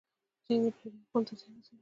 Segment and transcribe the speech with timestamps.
[0.45, 1.79] جنګ د بشري حقونو ته زیان رسوي.